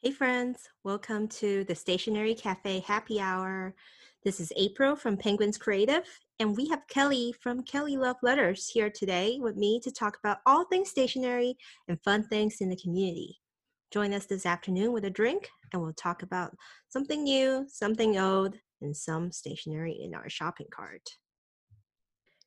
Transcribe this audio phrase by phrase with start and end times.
[0.00, 3.74] Hey, friends, welcome to the Stationery Cafe Happy Hour.
[4.22, 6.04] This is April from Penguins Creative,
[6.38, 10.38] and we have Kelly from Kelly Love Letters here today with me to talk about
[10.46, 11.56] all things stationery
[11.88, 13.40] and fun things in the community.
[13.90, 16.54] Join us this afternoon with a drink, and we'll talk about
[16.88, 21.10] something new, something old, and some stationery in our shopping cart.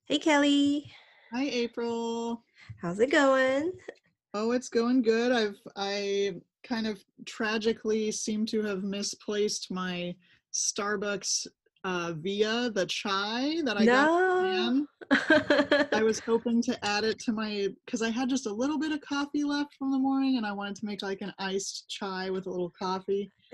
[0.05, 0.89] Hey, Kelly.
[1.33, 2.45] Hi, April.
[2.81, 3.73] How's it going?
[4.33, 5.33] Oh, it's going good.
[5.33, 10.15] I've I kind of tragically seem to have misplaced my
[10.53, 11.47] Starbucks
[11.83, 14.85] uh, via the chai that I no.
[15.09, 15.93] got.
[15.93, 18.91] I was hoping to add it to my because I had just a little bit
[18.91, 22.29] of coffee left from the morning, and I wanted to make like an iced chai
[22.29, 23.31] with a little coffee.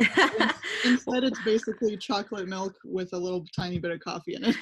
[0.86, 4.56] Instead, it's basically chocolate milk with a little tiny bit of coffee in it.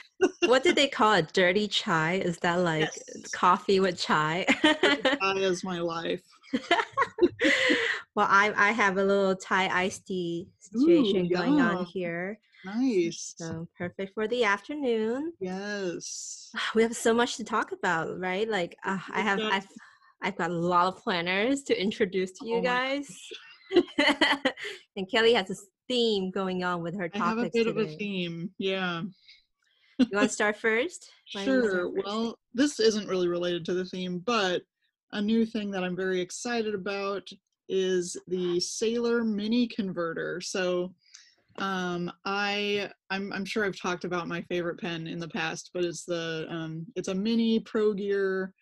[0.46, 1.34] what did they call it?
[1.34, 2.14] Dirty chai?
[2.14, 3.32] Is that like yes.
[3.34, 4.46] coffee with chai?
[4.64, 6.22] chai is my life.
[8.16, 12.40] well, I I have a little Thai iced tea situation Ooh, going on here.
[12.66, 13.36] Nice.
[13.38, 15.34] So perfect for the afternoon.
[15.40, 16.52] Yes.
[16.74, 18.50] We have so much to talk about, right?
[18.50, 19.68] Like uh, I have I've
[20.22, 23.08] I've got a lot of planners to introduce to you oh guys.
[24.96, 25.56] and Kelly has a
[25.88, 27.22] theme going on with her topics.
[27.22, 27.70] I have a bit today.
[27.70, 28.50] of a theme.
[28.58, 29.04] Yeah.
[30.00, 31.12] you want to start first?
[31.26, 31.44] sure.
[31.44, 32.06] Start first?
[32.06, 34.64] Well, this isn't really related to the theme, but
[35.16, 37.28] a new thing that I'm very excited about
[37.70, 40.42] is the Sailor Mini Converter.
[40.42, 40.94] So
[41.58, 45.86] um, I I'm, I'm sure I've talked about my favorite pen in the past, but
[45.86, 48.54] it's the um, it's a mini Pro Gear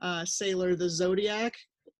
[0.00, 1.54] uh, Sailor, the Zodiac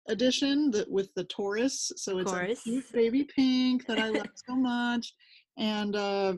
[0.09, 1.93] edition that with the Taurus.
[1.97, 5.13] So it's a cute baby pink that I love so much.
[5.59, 6.35] And uh,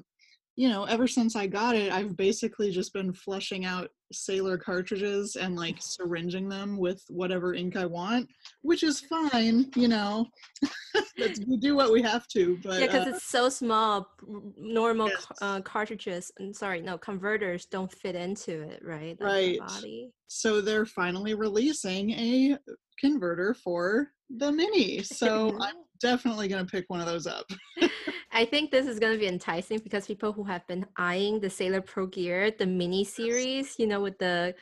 [0.57, 5.37] you know, ever since I got it, I've basically just been flushing out sailor cartridges
[5.37, 8.29] and like syringing them with whatever ink I want,
[8.63, 10.27] which is fine, you know.
[11.19, 14.09] we do what we have to, but yeah, because uh, it's so small.
[14.57, 15.27] Normal yes.
[15.41, 19.21] uh, cartridges, and sorry, no converters don't fit into it, right?
[19.21, 19.59] Like right.
[19.59, 20.11] body.
[20.29, 22.59] So they're finally releasing a
[22.99, 25.03] converter for the mini.
[25.03, 27.47] So I'm definitely going to pick one of those up.
[28.33, 31.51] I think this is going to be enticing because people who have been eyeing the
[31.51, 34.55] Sailor Pro Gear, the mini series, you know, with the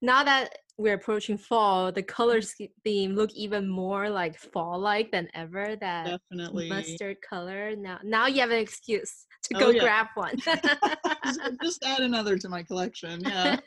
[0.00, 2.66] now that we're approaching fall, the color mm-hmm.
[2.84, 5.74] theme look even more like fall-like than ever.
[5.76, 7.74] That definitely mustard color.
[7.74, 9.80] Now, now you have an excuse to oh, go yeah.
[9.80, 10.36] grab one.
[11.62, 13.20] just add another to my collection.
[13.22, 13.58] Yeah.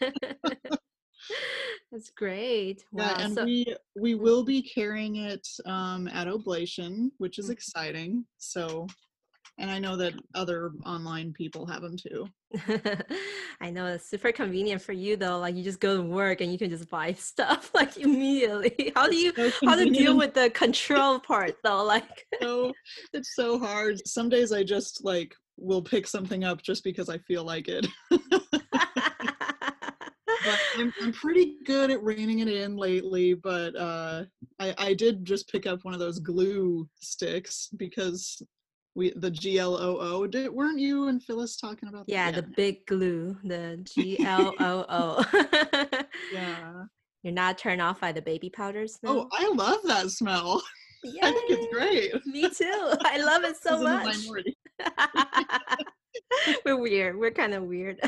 [1.91, 2.83] That's great.
[2.91, 3.03] Wow.
[3.05, 7.53] Yeah, and so- we we will be carrying it um, at Oblation, which is mm-hmm.
[7.53, 8.25] exciting.
[8.37, 8.87] So,
[9.57, 12.27] and I know that other online people have them too.
[13.61, 15.39] I know it's super convenient for you though.
[15.39, 18.91] Like you just go to work and you can just buy stuff like immediately.
[18.95, 21.83] How do you so how to deal with the control part though?
[21.83, 22.73] Like so
[23.13, 24.05] it's so hard.
[24.07, 27.85] Some days I just like will pick something up just because I feel like it
[30.45, 33.33] but I'm, I'm pretty good at reining it in lately.
[33.33, 34.23] But uh,
[34.59, 38.41] I, I did just pick up one of those glue sticks because
[38.95, 40.27] we the G L O O.
[40.27, 42.07] Did weren't you and Phyllis talking about?
[42.07, 42.13] That?
[42.13, 45.23] Yeah, the big glue, the G L O O.
[46.33, 46.83] Yeah.
[47.23, 48.97] You're not turned off by the baby powders.
[49.05, 50.59] Oh, I love that smell.
[51.03, 52.25] Yeah, I think it's great.
[52.25, 52.93] Me too.
[53.03, 54.17] I love it so much.
[56.65, 57.19] We're weird.
[57.19, 57.99] We're kind of weird.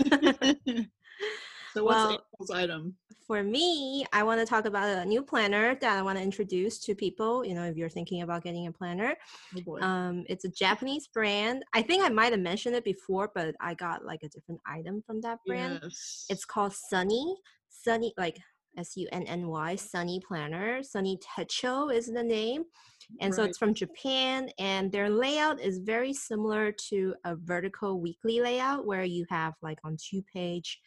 [1.73, 2.95] So what's well, April's item?
[3.25, 6.77] For me, I want to talk about a new planner that I want to introduce
[6.79, 7.43] to people.
[7.43, 9.15] You know, if you're thinking about getting a planner,
[9.67, 11.63] oh um, it's a Japanese brand.
[11.73, 15.01] I think I might have mentioned it before, but I got like a different item
[15.05, 15.79] from that brand.
[15.81, 16.25] Yes.
[16.29, 17.37] It's called Sunny.
[17.69, 18.39] Sunny, like
[18.77, 20.83] S U N N Y, Sunny Planner.
[20.83, 22.65] Sunny Techo is the name.
[23.19, 23.35] And right.
[23.35, 28.85] so it's from Japan, and their layout is very similar to a vertical weekly layout
[28.85, 30.79] where you have like on two page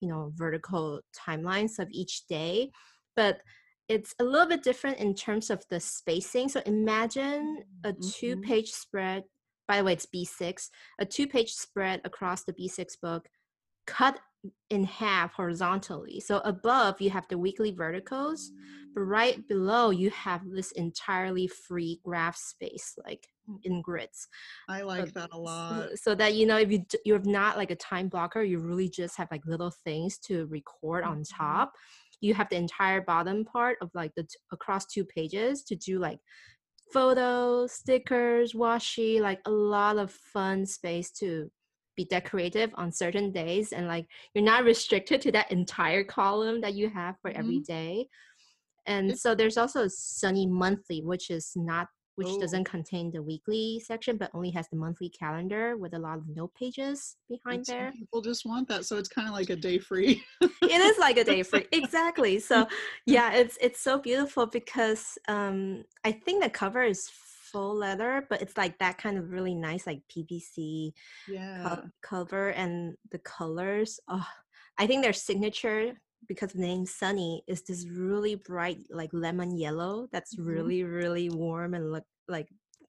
[0.00, 2.70] you know vertical timelines of each day
[3.16, 3.40] but
[3.88, 8.08] it's a little bit different in terms of the spacing so imagine a mm-hmm.
[8.10, 9.24] two page spread
[9.68, 10.68] by the way it's b6
[10.98, 13.26] a two page spread across the b6 book
[13.86, 14.18] cut
[14.70, 18.52] in half horizontally so above you have the weekly verticals
[18.94, 23.26] but right below you have this entirely free graph space like
[23.64, 24.28] in grids.
[24.68, 25.98] I like that a lot.
[25.98, 29.16] So that you know, if you you're not like a time blocker, you really just
[29.16, 31.42] have like little things to record on mm-hmm.
[31.42, 31.72] top.
[32.20, 35.98] You have the entire bottom part of like the t- across two pages to do
[35.98, 36.20] like
[36.92, 41.50] photos, stickers, washi, like a lot of fun space to
[41.96, 46.74] be decorative on certain days and like you're not restricted to that entire column that
[46.74, 47.40] you have for mm-hmm.
[47.40, 48.06] every day
[48.86, 52.40] and so there's also sunny monthly which is not which oh.
[52.40, 56.24] doesn't contain the weekly section but only has the monthly calendar with a lot of
[56.34, 57.92] note pages behind and there.
[57.92, 60.22] People just want that, so it's kind of like a day free.
[60.40, 62.38] it is like a day free, exactly.
[62.38, 62.66] So
[63.06, 67.10] yeah, it's it's so beautiful because um, I think the cover is
[67.54, 70.92] full leather, but it's like that kind of really nice like PVC
[71.28, 71.62] yeah.
[71.62, 74.00] co- cover and the colors.
[74.08, 74.26] Oh,
[74.76, 75.92] I think their signature
[76.26, 80.48] because the name Sunny is this really bright like lemon yellow that's mm-hmm.
[80.48, 82.48] really really warm and look like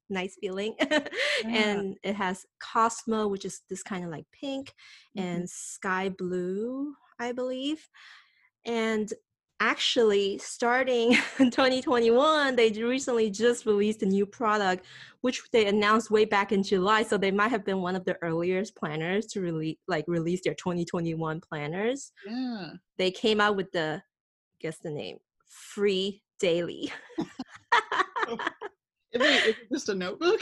[0.09, 0.99] nice feeling yeah.
[1.43, 4.71] and it has cosmo which is this kind of like pink
[5.17, 5.27] mm-hmm.
[5.27, 7.85] and sky blue i believe
[8.65, 9.13] and
[9.59, 14.85] actually starting 2021 they recently just released a new product
[15.21, 18.17] which they announced way back in july so they might have been one of the
[18.21, 22.11] earliest planners to release like release their 2021 planners.
[22.25, 22.71] Yeah.
[22.97, 24.01] They came out with the
[24.59, 25.17] guess the name
[25.47, 26.91] free daily.
[28.27, 28.37] Oh,
[29.13, 30.41] is it just a notebook?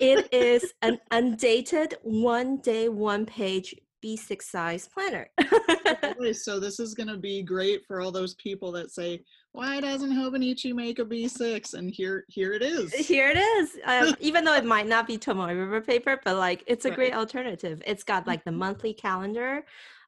[0.00, 5.28] it is an undated one day, one page B6 size planner.
[6.34, 9.20] so this is going to be great for all those people that say,
[9.52, 11.74] why doesn't Hobonichi make a B6?
[11.74, 12.92] And here, here it is.
[12.92, 13.78] Here it is.
[13.84, 16.96] Um, even though it might not be Tomoe River paper, but like it's a right.
[16.96, 17.82] great alternative.
[17.86, 18.60] It's got like the mm-hmm.
[18.60, 19.64] monthly calendar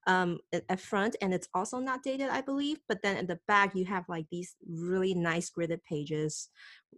[0.06, 2.78] um, at front, and it's also not dated, I believe.
[2.88, 6.48] But then at the back, you have like these really nice gridded pages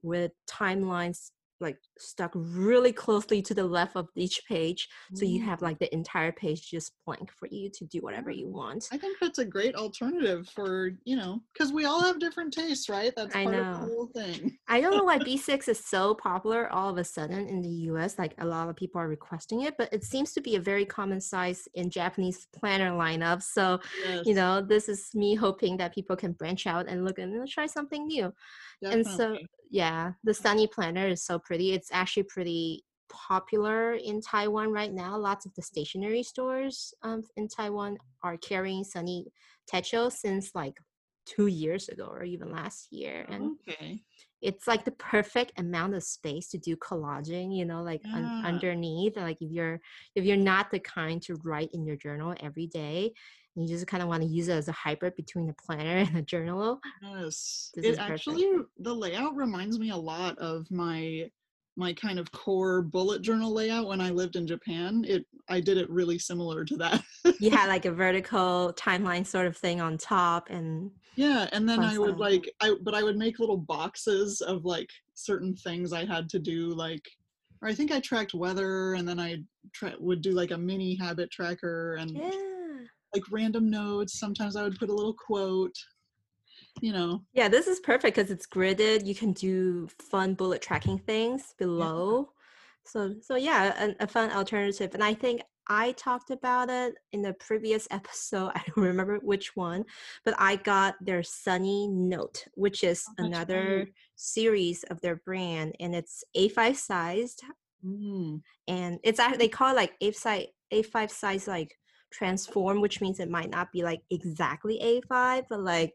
[0.03, 1.31] with timelines
[1.61, 5.45] like stuck really closely to the left of each page so you mm.
[5.45, 8.89] have like the entire page just blank for you to do whatever you want.
[8.93, 12.89] I think that's a great alternative for you know because we all have different tastes
[12.89, 13.13] right?
[13.17, 13.61] That's part I know.
[13.61, 14.59] of the whole thing.
[14.69, 18.19] I don't know why b6 is so popular all of a sudden in the us
[18.19, 20.85] like a lot of people are requesting it but it seems to be a very
[20.85, 24.25] common size in japanese planner lineup so yes.
[24.27, 27.67] you know this is me hoping that people can branch out and look and try
[27.67, 28.33] something new
[28.83, 28.99] Definitely.
[29.01, 29.39] and so
[29.71, 35.17] yeah the sunny planner is so pretty it's actually pretty popular in taiwan right now
[35.17, 39.27] lots of the stationery stores um, in taiwan are carrying sunny
[39.73, 40.75] techo since like
[41.27, 44.03] two years ago or even last year and okay.
[44.41, 48.17] it's like the perfect amount of space to do collaging you know like yeah.
[48.17, 49.81] un- underneath like if you're
[50.15, 53.13] if you're not the kind to write in your journal every day
[53.55, 56.17] you just kind of want to use it as a hybrid between a planner and
[56.17, 56.81] a journal.
[57.03, 58.47] Yes, it actually
[58.79, 61.31] the layout reminds me a lot of my
[61.77, 65.05] my kind of core bullet journal layout when I lived in Japan.
[65.07, 67.03] It I did it really similar to that.
[67.41, 71.81] you had like a vertical timeline sort of thing on top and yeah, and then
[71.81, 76.05] I would like I but I would make little boxes of like certain things I
[76.05, 77.09] had to do like
[77.61, 79.43] or I think I tracked weather and then I
[79.73, 82.58] tra- would do like a mini habit tracker and yeah
[83.15, 84.19] like random notes.
[84.19, 85.77] Sometimes I would put a little quote.
[86.81, 87.23] You know.
[87.33, 89.07] Yeah, this is perfect because it's gridded.
[89.07, 92.21] You can do fun bullet tracking things below.
[92.21, 92.33] Yeah.
[92.85, 94.95] So so yeah, a, a fun alternative.
[94.95, 98.53] And I think I talked about it in the previous episode.
[98.55, 99.85] I don't remember which one,
[100.25, 103.93] but I got their Sunny Note, which is oh, another funny.
[104.17, 107.43] series of their brand, and it's A5 sized.
[107.85, 108.41] Mm.
[108.67, 111.79] And it's they call it like A5 A5 size like
[112.11, 115.95] transform, which means it might not be like exactly A5, but like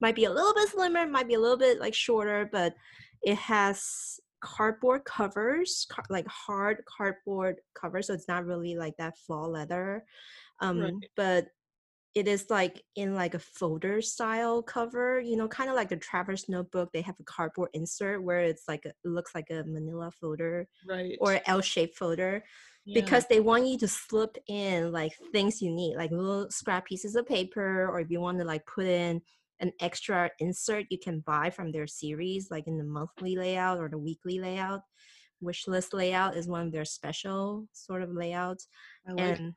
[0.00, 2.74] might be a little bit slimmer, might be a little bit like shorter, but
[3.22, 9.16] it has cardboard covers, car- like hard cardboard covers, so it's not really like that
[9.18, 10.04] fall leather.
[10.60, 10.92] Um, right.
[11.16, 11.46] But
[12.14, 15.96] it is like in like a folder style cover, you know, kind of like the
[15.96, 16.90] Traveler's Notebook.
[16.92, 20.68] They have a cardboard insert where it's like a, it looks like a Manila folder,
[20.88, 22.44] right, or L-shaped folder
[22.92, 27.16] because they want you to slip in like things you need like little scrap pieces
[27.16, 29.20] of paper or if you want to like put in
[29.60, 33.88] an extra insert you can buy from their series like in the monthly layout or
[33.88, 34.80] the weekly layout.
[35.40, 38.68] Wish list layout is one of their special sort of layouts
[39.06, 39.54] like and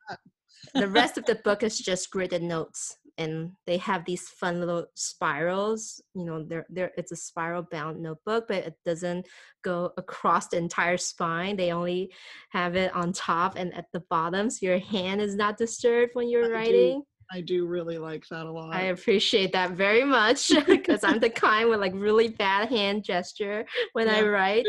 [0.74, 4.86] the rest of the book is just gridded notes and they have these fun little
[4.94, 9.26] spirals you know they're, they're it's a spiral bound notebook but it doesn't
[9.62, 11.56] go across the entire spine.
[11.56, 12.12] They only
[12.50, 16.28] have it on top and at the bottom so your hand is not disturbed when
[16.28, 17.00] you're I writing.
[17.00, 18.74] Do, i do really like that a lot.
[18.74, 23.66] i appreciate that very much because i'm the kind with like really bad hand gesture
[23.92, 24.66] when yeah, i write.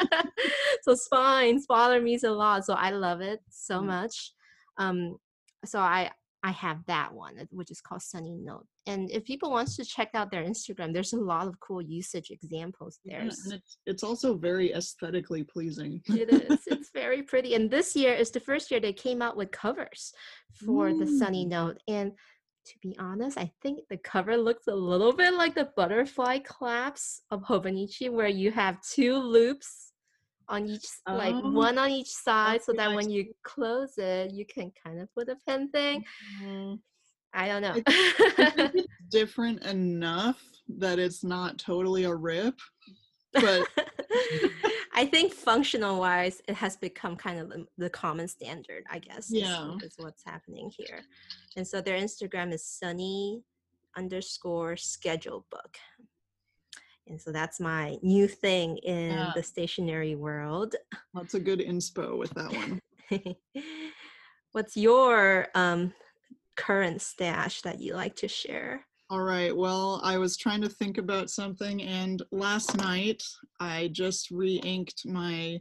[0.82, 4.32] so spines bother me a lot so i love it so much.
[4.78, 5.16] Um
[5.64, 6.10] so i
[6.42, 8.66] I have that one, uh, which is called Sunny Note.
[8.86, 12.30] And if people wants to check out their Instagram, there's a lot of cool usage
[12.30, 13.24] examples there.
[13.24, 16.00] Yeah, and it's, it's also very aesthetically pleasing.
[16.06, 16.60] it is.
[16.68, 17.54] It's very pretty.
[17.54, 20.12] And this year is the first year they came out with covers
[20.54, 20.98] for Ooh.
[20.98, 21.78] the Sunny Note.
[21.88, 22.12] And
[22.66, 27.22] to be honest, I think the cover looks a little bit like the butterfly clasps
[27.30, 29.87] of Hobonichi, where you have two loops
[30.48, 34.46] on each, oh, like one on each side, so that when you close it, you
[34.46, 36.04] can kind of put a pen thing.
[36.42, 36.74] Mm-hmm.
[37.34, 37.82] I don't know.
[37.86, 40.42] I, it's different enough
[40.78, 42.58] that it's not totally a rip,
[43.32, 43.66] but
[44.94, 49.28] I think functional wise, it has become kind of the, the common standard, I guess.
[49.30, 49.76] Yeah.
[49.76, 51.00] Is, is, what's happening here.
[51.56, 53.42] And so their Instagram is sunny
[53.96, 55.76] underscore schedule book.
[57.08, 59.32] And so that's my new thing in yeah.
[59.34, 60.76] the stationary world.
[61.14, 62.80] That's a good inspo with that one.
[64.52, 65.92] What's your um,
[66.56, 68.84] current stash that you like to share?
[69.10, 69.56] All right.
[69.56, 73.22] Well, I was trying to think about something, and last night
[73.58, 75.60] I just re inked my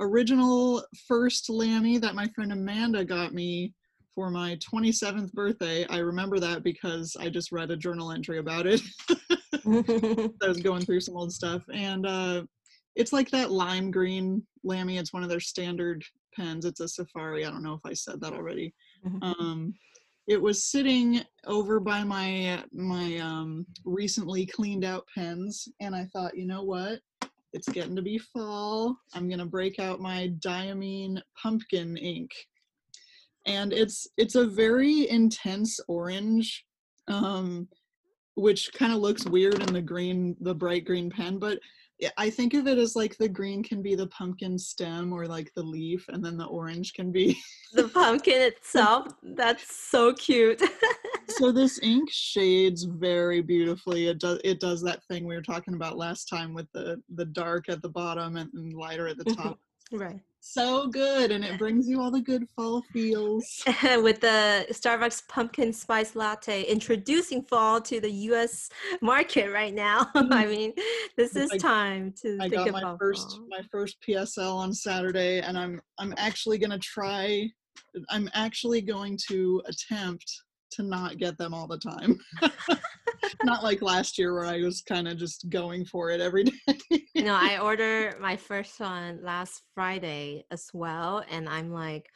[0.00, 3.74] original first Lamy that my friend Amanda got me
[4.14, 5.86] for my 27th birthday.
[5.88, 8.80] I remember that because I just read a journal entry about it.
[10.42, 12.42] I was going through some old stuff, and uh,
[12.96, 14.98] it's like that lime green Lamy.
[14.98, 16.64] It's one of their standard pens.
[16.64, 17.44] It's a Safari.
[17.44, 18.74] I don't know if I said that already.
[19.06, 19.22] Mm-hmm.
[19.22, 19.74] Um,
[20.28, 26.36] it was sitting over by my my um, recently cleaned out pens, and I thought,
[26.36, 27.00] you know what?
[27.54, 28.96] It's getting to be fall.
[29.14, 32.30] I'm gonna break out my Diamine pumpkin ink,
[33.46, 36.66] and it's it's a very intense orange,
[37.08, 37.66] um,
[38.38, 41.58] which kind of looks weird in the green, the bright green pen, but
[42.16, 45.50] I think of it as like the green can be the pumpkin stem or like
[45.56, 47.36] the leaf, and then the orange can be
[47.72, 49.08] the pumpkin itself.
[49.22, 50.62] That's so cute.
[51.28, 54.06] so this ink shades very beautifully.
[54.06, 57.24] It does it does that thing we were talking about last time with the the
[57.24, 59.42] dark at the bottom and, and lighter at the mm-hmm.
[59.42, 59.58] top.
[59.92, 60.20] Right.
[60.40, 63.62] So good and it brings you all the good fall feels.
[63.82, 68.70] With the starbucks pumpkin spice latte introducing fall to the us
[69.02, 70.10] market right now.
[70.14, 70.50] I mm-hmm.
[70.50, 70.72] mean
[71.16, 73.46] this is I, time to i got my first fall.
[73.48, 77.48] my first psl on saturday and i'm i'm actually going to try
[78.10, 82.18] i'm actually going to attempt to not get them all the time.
[83.44, 87.04] not like last year where I was kind of just going for it every day.
[87.14, 92.08] you know, I ordered my first one last Friday as well, and I'm like,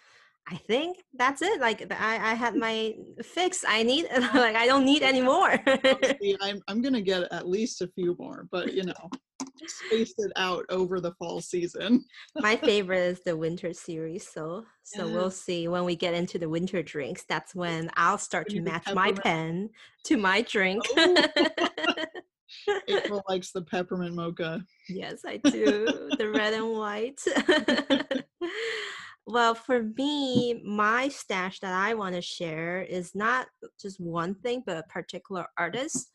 [0.49, 1.61] I think that's it.
[1.61, 3.64] Like I, I had my fix.
[3.66, 5.59] I need like I don't need any more.
[6.40, 9.11] I'm I'm gonna get at least a few more, but you know,
[9.66, 12.04] spaced it out over the fall season.
[12.37, 14.26] My favorite is the winter series.
[14.28, 15.14] So so yeah.
[15.14, 17.25] we'll see when we get into the winter drinks.
[17.28, 19.71] That's when I'll start to match my pen
[20.04, 20.85] to my drink.
[20.97, 21.16] Oh.
[22.88, 24.64] April likes the peppermint mocha.
[24.88, 26.11] Yes, I do.
[26.19, 27.21] the red and white.
[29.26, 33.47] well, for me, my stash that I want to share is not
[33.81, 36.11] just one thing, but a particular artist.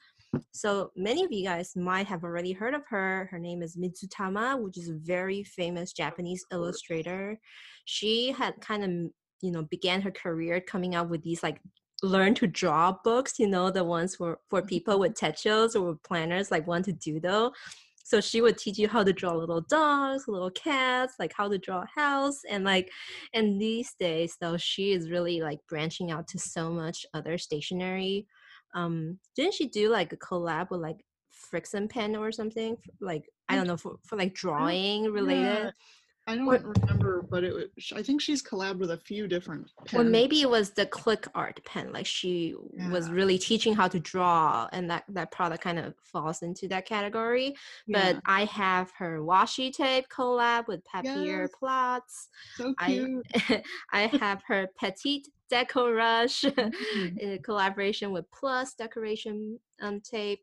[0.52, 3.28] So many of you guys might have already heard of her.
[3.32, 7.40] Her name is Mizutama, which is a very famous Japanese illustrator.
[7.86, 8.90] She had kind of,
[9.42, 11.62] you know, began her career coming out with these like
[12.04, 14.68] learn to draw books, you know, the ones for, for mm-hmm.
[14.68, 17.52] people with techos or with planners like want to do though.
[18.04, 21.58] So she would teach you how to draw little dogs, little cats, like how to
[21.58, 22.40] draw a house.
[22.50, 22.90] And like,
[23.34, 28.26] and these days though, she is really like branching out to so much other stationery
[28.78, 31.04] um didn't she do like a collab with like
[31.52, 35.72] Frixion pen or something like i don't know for, for like drawing related yeah.
[36.30, 39.72] I don't or, remember, but it was, I think she's collabed with a few different
[39.86, 40.02] pens.
[40.02, 41.94] Or maybe it was the click art pen.
[41.94, 42.90] Like she yeah.
[42.90, 46.86] was really teaching how to draw, and that that product kind of falls into that
[46.86, 47.56] category.
[47.88, 48.14] Yeah.
[48.14, 51.50] But I have her washi tape collab with Papier yes.
[51.58, 52.28] Platz.
[52.58, 53.26] So cute.
[53.34, 57.18] I, I have her Petite Deco Rush mm-hmm.
[57.20, 60.40] in collaboration with Plus Decoration um, Tape.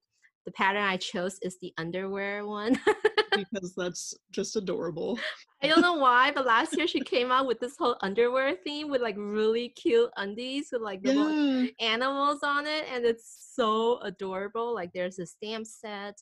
[0.46, 2.78] The pattern I chose is the underwear one.
[3.36, 5.18] because that's just adorable.
[5.62, 8.90] I don't know why, but last year she came out with this whole underwear theme
[8.90, 11.70] with like really cute undies with like little yeah.
[11.80, 14.74] animals on it, and it's so adorable.
[14.74, 16.20] Like there's a stamp set,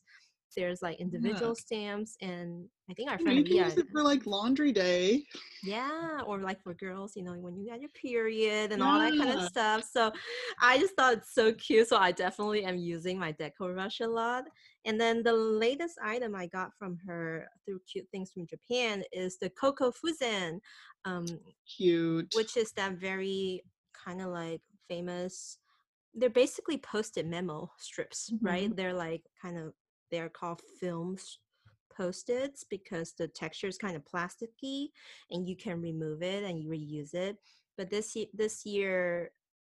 [0.56, 1.64] there's like individual yeah.
[1.64, 5.24] stamps, and I think our friend you can use it for like laundry day.
[5.62, 8.88] Yeah, or like for girls, you know, when you got your period and yeah.
[8.88, 9.84] all that kind of stuff.
[9.90, 10.12] So
[10.60, 11.88] I just thought it's so cute.
[11.88, 14.44] So I definitely am using my Deco Rush a lot.
[14.84, 19.38] And then the latest item I got from her through cute things from Japan is
[19.38, 20.58] the Coco Fusen.
[21.04, 21.26] Um,
[21.76, 22.32] cute.
[22.34, 23.62] Which is that very
[24.04, 25.58] kind of like famous
[26.14, 28.46] they're basically post-it memo strips, mm-hmm.
[28.46, 28.76] right?
[28.76, 29.72] They're like kind of
[30.12, 31.38] they're called films
[31.94, 34.88] post-its because the texture is kind of plasticky
[35.30, 37.38] and you can remove it and you reuse it.
[37.76, 39.32] But this this year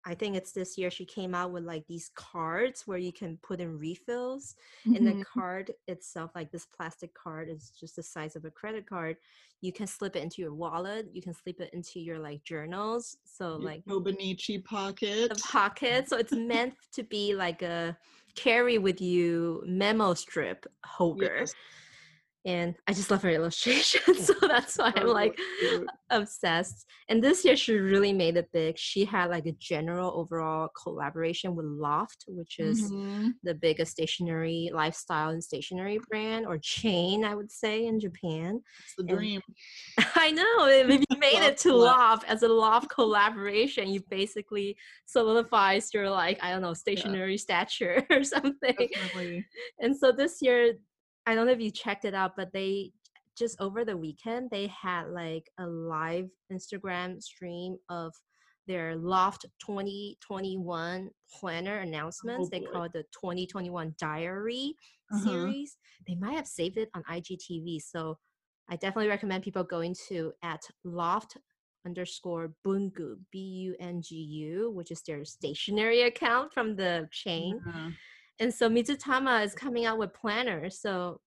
[0.06, 3.38] I think it's this year she came out with like these cards where you can
[3.42, 4.54] put in refills.
[4.86, 4.96] Mhm.
[4.96, 8.86] And the card itself, like this plastic card, is just the size of a credit
[8.86, 9.16] card.
[9.62, 11.08] You can slip it into your wallet.
[11.14, 13.16] You can slip it into your like journals.
[13.24, 15.30] So Your like Hobonichi pocket.
[15.30, 16.08] the pocket.
[16.10, 17.96] So it's meant to be like a
[18.34, 21.38] carry with you memo strip holder.
[21.40, 21.54] Yes.
[22.46, 24.14] And I just love her illustration.
[24.22, 25.38] so that's why I'm like
[26.10, 26.84] obsessed.
[27.08, 28.76] And this year she really made it big.
[28.78, 33.32] She had like a general overall collaboration with Loft, which is Mhm.
[33.42, 38.60] the biggest stationery lifestyle and stationery brand or chain, I would say, in Japan.
[38.84, 39.40] It's the And- dream.
[40.14, 40.66] I know.
[40.68, 41.74] If you made it to.
[41.74, 48.04] Loft as a Loft collaboration, you basically solidifies your like, I don't know, stationary stature
[48.10, 48.76] or something.
[48.78, 49.46] Definitely.
[49.80, 50.74] And so this year,
[51.26, 52.92] I don't know if you checked it out, but they
[53.36, 58.12] just over the weekend they had like a live Instagram stream of
[58.66, 62.48] their Loft 2021 planner announcements.
[62.50, 62.66] they boy.
[62.72, 64.74] call it the 2021 Diary
[65.12, 65.22] Uh-huh.
[65.22, 65.76] series.
[66.08, 67.80] They might have saved it on IGTV.
[67.82, 68.18] So
[68.68, 71.36] I definitely recommend people going to at Loft
[71.84, 73.38] underscore Bungu B
[73.68, 77.60] U N G U, which is their stationery account from the chain.
[77.66, 77.90] Yeah.
[78.40, 80.80] And so Mizutama is coming out with planners.
[80.80, 81.20] So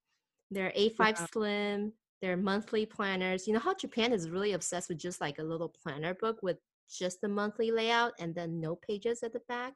[0.51, 1.27] their A5 Yeah.
[1.31, 3.47] Slim, their monthly planners.
[3.47, 6.57] You know how Japan is really obsessed with just like a little planner book with
[6.89, 9.73] just the monthly layout and then no pages at the back.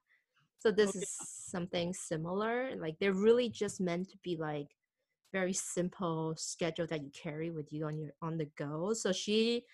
[0.60, 1.02] So oh, this yeah.
[1.02, 2.76] is something similar.
[2.78, 4.68] Like they're really just meant to be like
[5.34, 8.94] very simple schedule that you carry with you on your on the go.
[8.94, 9.66] So she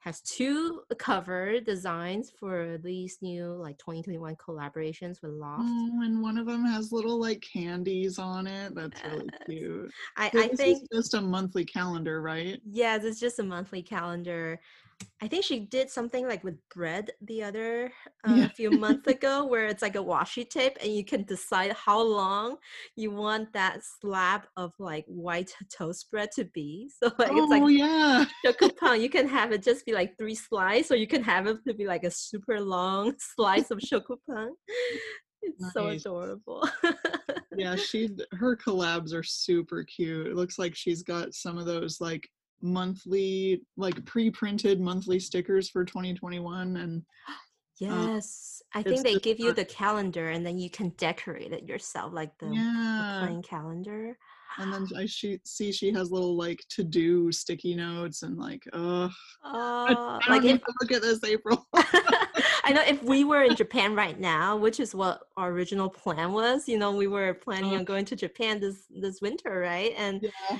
[0.00, 5.62] has two cover designs for these new like 2021 collaborations with Loft.
[5.62, 8.74] Oh, and one of them has little like candies on it.
[8.74, 9.90] That's really cute.
[10.16, 12.60] I, I this think is just a monthly calendar, right?
[12.70, 14.58] yes, it's just a monthly calendar.
[15.22, 17.92] I think she did something like with bread the other
[18.26, 18.44] uh, Yeah.
[18.46, 22.00] a few months ago, where it's like a washi tape, and you can decide how
[22.02, 22.56] long
[22.96, 26.90] you want that slab of like white toast bread to be.
[26.98, 28.24] So like it's like oh yeah.
[28.46, 29.00] chocopan.
[29.00, 31.74] You can have it just be like three slices, or you can have it to
[31.74, 34.48] be like a super long slice of chocopan.
[35.42, 36.66] It's so adorable.
[37.56, 40.28] Yeah, she her collabs are super cute.
[40.28, 42.28] It looks like she's got some of those like
[42.62, 47.02] monthly like pre-printed monthly stickers for 2021 and
[47.78, 52.12] yes, I think they give you the calendar, and then you can decorate it yourself,
[52.12, 52.52] like the, the
[53.26, 54.16] plain calendar.
[54.58, 59.08] and then i she, see she has little like to-do sticky notes and like uh
[59.44, 61.66] Oh, i like don't need if look at this april
[62.62, 66.32] I know if we were in Japan right now, which is what our original plan
[66.32, 67.78] was, you know, we were planning Uh.
[67.78, 69.92] on going to Japan this this winter, right?
[69.96, 70.58] And yeah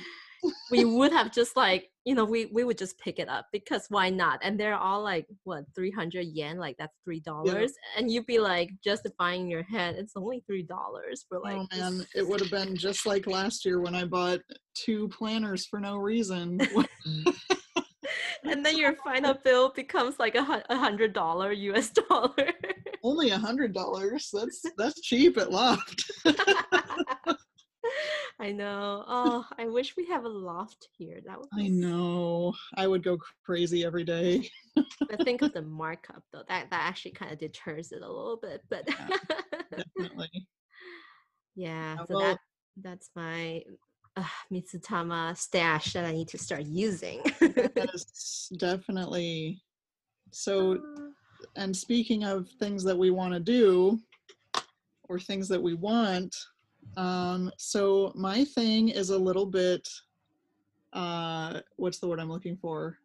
[0.71, 3.85] we would have just like, you know, we we would just pick it up because
[3.89, 4.39] why not?
[4.41, 7.69] And they're all like what, 300 yen, like that's $3.
[7.97, 10.67] And you'd be like justifying in your head, it's only $3
[11.29, 12.05] for oh, like oh man.
[12.15, 14.39] it would have been just like last year when i bought
[14.73, 16.59] two planners for no reason.
[18.43, 22.51] And then your final bill becomes like a a hundred dollar US dollar.
[23.03, 24.29] only a hundred dollars?
[24.33, 26.11] That's that's cheap at loft
[28.41, 29.03] I know.
[29.07, 31.21] Oh, I wish we have a loft here.
[31.25, 31.47] That would.
[31.53, 36.43] i know i would go crazy every day But think of the markup though.
[36.47, 38.63] That that actually kind of deters it a little bit.
[38.69, 38.87] But
[39.69, 40.29] definitely
[41.55, 42.37] yeah, Yeah, so well- that
[42.81, 43.61] that's my
[44.15, 47.21] uh, Mizutama stash that I need to start using.
[47.75, 49.61] yes definitely
[50.31, 50.79] so
[51.57, 53.99] and speaking of things that we want to do
[55.09, 56.33] or things that we want
[56.97, 59.87] um so my thing is a little bit
[60.93, 62.97] uh what's the word i'm looking for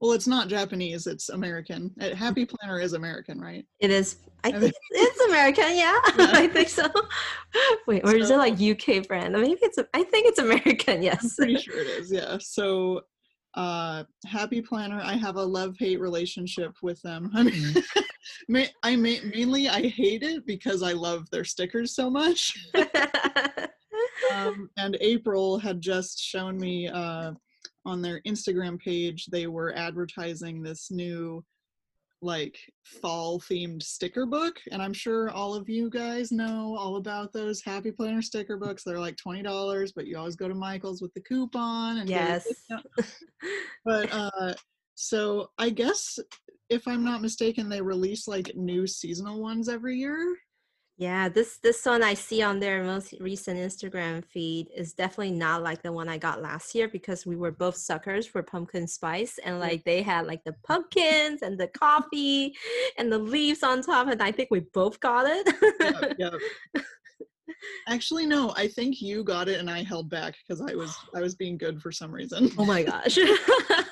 [0.00, 4.16] well it's not japanese it's american happy planner is american right It is.
[4.44, 5.76] I I think it's American.
[5.76, 6.30] Yeah, Yeah.
[6.44, 6.86] I think so.
[7.88, 9.32] Wait, or is it like UK brand?
[9.34, 9.78] Maybe it's.
[9.92, 11.02] I think it's American.
[11.08, 11.22] yes.
[11.24, 13.00] i'm pretty sure it is yeah so
[13.54, 17.74] uh happy planner i have a love hate relationship with them i mean
[18.82, 22.56] i ma- mainly i hate it because i love their stickers so much.
[24.32, 27.32] Um, and April had just shown me uh,
[27.84, 31.44] on their Instagram page they were advertising this new
[32.20, 34.56] like fall themed sticker book.
[34.72, 38.82] And i'm sure all of you guys know all about those happy planner sticker books.
[38.82, 42.44] They're like $20 but you always go to michael's with the coupon and yes.
[43.84, 44.54] but uh
[44.96, 46.18] so i guess
[46.70, 50.36] if i'm not mistaken they release like new seasonal ones every year
[51.00, 55.62] Yeah, this this one I see on their most recent Instagram feed is definitely not
[55.62, 59.38] like the one I got last year because we were both suckers for pumpkin spice
[59.44, 62.52] and like they had like the pumpkins and the coffee
[62.98, 65.46] and the leaves on top and I think we both got it.
[67.88, 68.52] Actually, no.
[68.56, 71.56] I think you got it, and I held back because I was I was being
[71.56, 72.50] good for some reason.
[72.58, 73.18] Oh my gosh.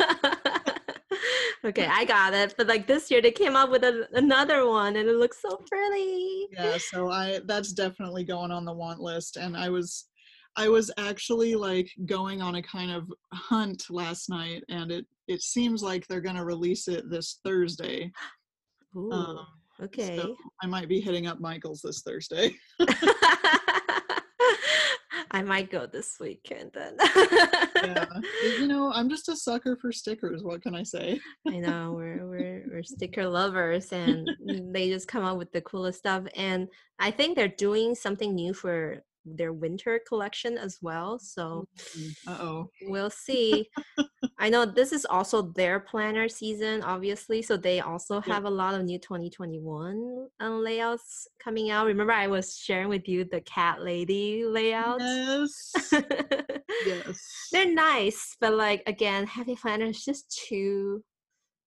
[1.66, 2.54] okay, I got it.
[2.56, 5.60] But like this year, they came out with a, another one, and it looks so
[5.70, 6.46] pretty.
[6.52, 10.06] Yeah, so I that's definitely going on the want list, and I was
[10.56, 15.42] I was actually like going on a kind of hunt last night, and it it
[15.42, 18.10] seems like they're gonna release it this Thursday.
[18.96, 19.46] Ooh, um,
[19.82, 20.16] okay.
[20.16, 22.54] So I might be hitting up Michael's this Thursday.
[25.36, 26.96] I might go this weekend then.
[27.84, 28.06] yeah,
[28.58, 30.42] you know, I'm just a sucker for stickers.
[30.42, 31.20] What can I say?
[31.46, 34.26] I know we're we're we're sticker lovers, and
[34.72, 36.24] they just come out with the coolest stuff.
[36.36, 36.68] And
[36.98, 41.18] I think they're doing something new for their winter collection as well.
[41.18, 41.66] So,
[42.26, 43.68] oh, we'll see.
[44.38, 47.42] I know this is also their planner season, obviously.
[47.42, 51.86] So they also have a lot of new 2021 uh, layouts coming out.
[51.86, 55.02] Remember, I was sharing with you the cat lady layouts.
[55.02, 55.92] Yes.
[56.86, 57.48] yes.
[57.52, 61.02] They're nice, but like again, happy planner is just too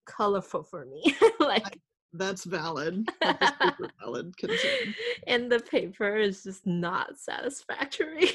[0.06, 1.15] colorful for me.
[1.39, 1.80] like
[2.13, 3.08] that's valid.
[3.22, 3.52] That's
[4.02, 4.95] valid concern.
[5.28, 8.30] And the paper is just not satisfactory.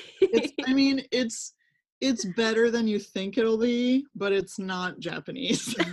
[0.67, 1.55] I mean, it's
[2.01, 5.75] it's better than you think it'll be, but it's not Japanese.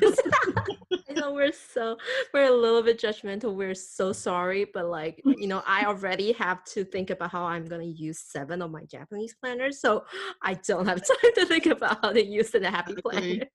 [1.10, 1.98] I know we're so
[2.34, 3.54] we're a little bit judgmental.
[3.54, 7.66] We're so sorry, but like you know, I already have to think about how I'm
[7.66, 10.06] gonna use seven of my Japanese planners, so
[10.42, 13.46] I don't have time to think about how to use the happy planner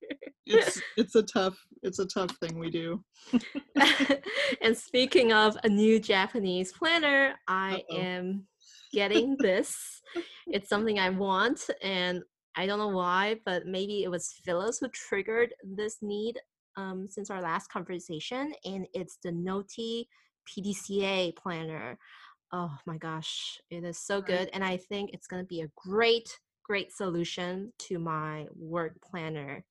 [0.47, 3.03] it's it's a tough it's a tough thing we do.
[4.61, 7.97] and speaking of a new Japanese planner, I Uh-oh.
[7.97, 8.47] am
[8.91, 10.01] getting this.
[10.47, 12.21] it's something I want and
[12.55, 16.39] I don't know why, but maybe it was Phyllis who triggered this need
[16.75, 20.05] um, since our last conversation, and it's the Nolty
[20.49, 21.99] PDCA planner.
[22.51, 25.69] Oh my gosh, it is so good, and I think it's going to be a
[25.75, 29.63] great, great solution to my work planner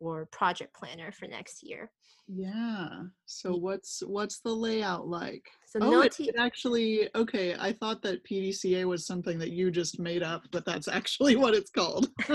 [0.00, 1.90] or project planner for next year.
[2.32, 2.88] Yeah.
[3.26, 5.50] So what's what's the layout like?
[5.66, 7.56] So oh, it, it, actually okay.
[7.58, 11.54] I thought that PDCA was something that you just made up, but that's actually what
[11.54, 12.08] it's called.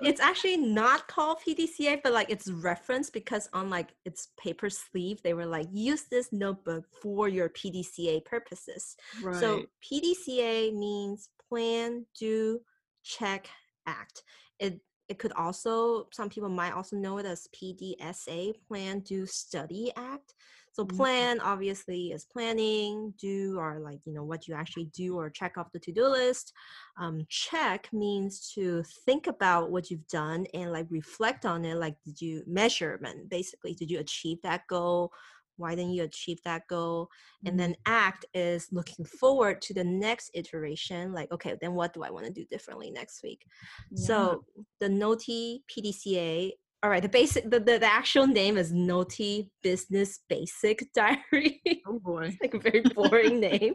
[0.00, 5.22] it's actually not called PDCA, but like it's referenced because on like its paper sleeve,
[5.22, 8.96] they were like use this notebook for your PDCA purposes.
[9.22, 9.36] Right.
[9.36, 12.60] So PDCA means plan, do,
[13.04, 13.48] check,
[13.86, 14.22] act.
[14.58, 19.92] It it could also some people might also know it as pdsa plan do study
[19.96, 20.34] act.
[20.72, 20.96] So mm-hmm.
[20.96, 23.14] plan obviously is planning.
[23.18, 26.52] Do or like you know what you actually do or check off the to-do list.
[27.00, 31.96] Um, check means to think about what you've done and like reflect on it like
[32.04, 35.12] did you measurement basically did you achieve that goal
[35.56, 37.08] why didn't you achieve that goal?
[37.44, 37.92] And then mm-hmm.
[37.92, 42.26] act is looking forward to the next iteration like okay then what do i want
[42.26, 43.44] to do differently next week?
[43.90, 44.06] Yeah.
[44.06, 44.44] so
[44.80, 50.20] the nolty pdca all right the basic the, the, the, actual name is nolty business
[50.28, 51.60] basic diary.
[51.86, 52.36] Oh boy.
[52.40, 53.74] Like a very boring name.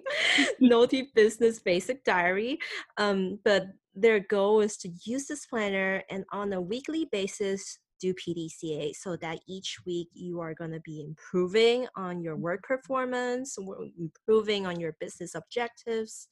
[0.61, 2.59] Nolty business basic diary.
[2.97, 3.65] Um, but
[3.95, 9.15] their goal is to use this planner and on a weekly basis do PDCA so
[9.17, 12.41] that each week you are going to be improving on your mm.
[12.41, 13.57] work performance,
[13.99, 16.27] improving on your business objectives.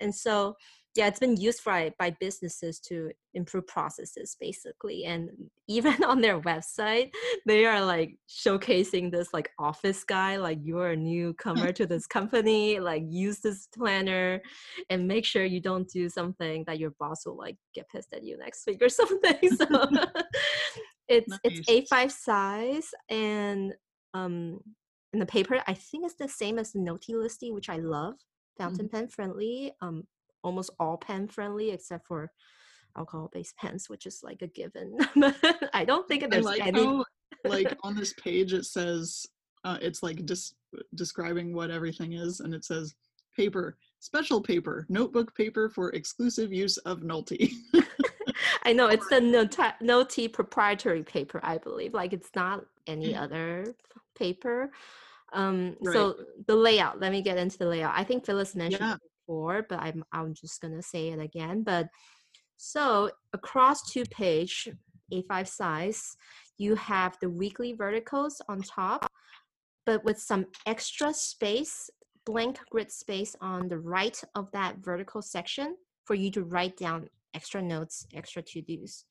[0.00, 0.56] And so,
[0.94, 5.04] yeah, it's been used by, by businesses to improve processes basically.
[5.04, 5.28] And
[5.68, 7.10] even on their website,
[7.44, 12.80] they are like showcasing this like office guy, like you're a newcomer to this company,
[12.80, 14.40] like use this planner
[14.88, 18.24] and make sure you don't do something that your boss will like get pissed at
[18.24, 19.50] you next week or something.
[19.56, 19.66] So
[21.08, 21.40] it's nice.
[21.44, 23.74] it's A5 size and
[24.14, 24.60] um
[25.12, 28.14] in the paper I think it's the same as the Nolty Listy, which I love.
[28.58, 28.96] Fountain mm-hmm.
[28.96, 30.04] pen friendly, um
[30.42, 32.30] almost all pen friendly except for
[32.96, 34.96] alcohol based pens, which is like a given.
[35.74, 37.04] I don't think there's like any how,
[37.44, 39.26] like on this page it says
[39.64, 40.54] uh, it's like just
[40.94, 42.94] describing what everything is and it says
[43.36, 47.50] paper special paper notebook paper for exclusive use of Nolty.
[48.66, 49.20] I know it's the
[49.82, 51.94] Nolty proprietary paper, I believe.
[51.94, 53.20] Like it's not any mm.
[53.20, 53.74] other
[54.18, 54.72] paper.
[55.32, 55.92] Um, right.
[55.94, 57.00] So the layout.
[57.00, 57.94] Let me get into the layout.
[57.96, 58.96] I think Phyllis mentioned yeah.
[59.26, 61.62] before, but I'm I'm just gonna say it again.
[61.62, 61.88] But
[62.56, 64.68] so across two page
[65.12, 66.16] A5 size,
[66.58, 69.06] you have the weekly verticals on top,
[69.84, 71.88] but with some extra space
[72.24, 77.08] blank grid space on the right of that vertical section for you to write down
[77.36, 79.04] extra notes, extra to-dos.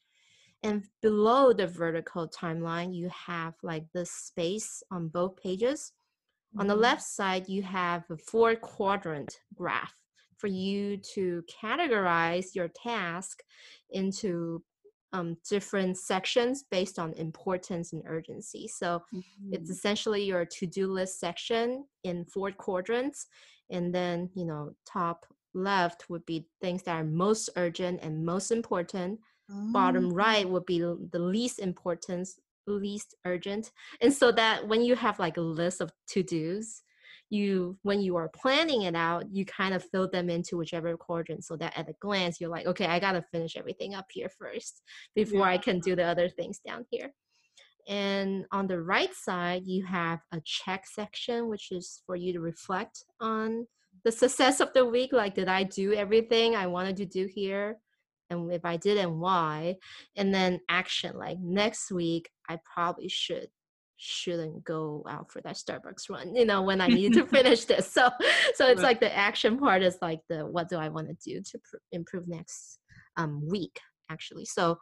[0.63, 5.93] And below the vertical timeline, you have like this space on both pages.
[6.57, 6.81] On the Mhm.
[6.87, 9.93] left side, you have a four quadrant graph
[10.37, 13.43] for you to categorize your task
[13.89, 14.63] into
[15.13, 18.67] um, different sections based on importance and urgency.
[18.67, 19.01] So
[19.51, 19.73] it's Mm.
[19.77, 23.27] essentially your to-do list section in four quadrants.
[23.69, 28.51] And then, you know, top left would be things that are most urgent and most
[28.51, 29.19] important.
[29.49, 30.15] Bottom Oh.
[30.15, 32.27] right would be the least important
[32.67, 33.71] least urgent.
[34.01, 36.81] And so that when you have like a list of to-dos
[37.29, 41.43] you when you are planning it out you kind of fill them into whichever quadrant
[41.43, 44.83] so that at a glance you're like okay i gotta finish everything up here first
[45.15, 47.11] before i can do the other things down here.
[47.87, 52.39] And on the right side you have a check section which is for you to
[52.39, 53.65] reflect on
[54.05, 57.77] the success of the week like did i do everything i wanted to do here
[58.29, 59.75] and if I did and why,
[60.15, 63.47] and then action like next week I probably should
[63.97, 67.91] shouldn't go out for that Starbucks run, you know, when I need to finish this.
[67.91, 68.09] So
[68.55, 71.41] so it's like the action part is like the what do I want to do
[71.41, 72.79] to pr- improve next
[73.17, 74.45] um week actually.
[74.45, 74.79] So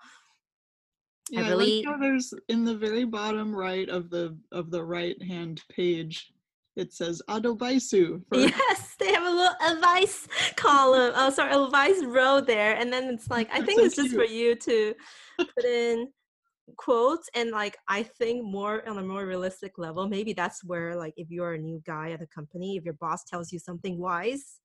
[1.30, 4.84] Yeah, I, really- like how there's in the very bottom right of the of the
[4.84, 6.33] right hand page,
[6.76, 11.14] it says Adobaisu for yes, they have a little advice column.
[11.16, 14.26] Oh, sorry, advice row there, and then it's like I think so it's just for
[14.26, 14.94] you to
[15.38, 16.08] put in
[16.78, 20.08] quotes and like I think more on a more realistic level.
[20.08, 23.24] Maybe that's where like if you're a new guy at a company, if your boss
[23.26, 24.60] tells you something wise,